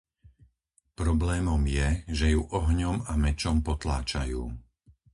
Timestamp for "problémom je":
0.99-1.87